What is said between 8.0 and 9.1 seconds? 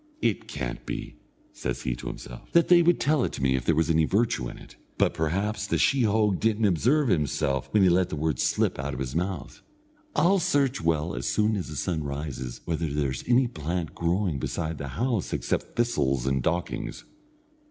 the word slip out of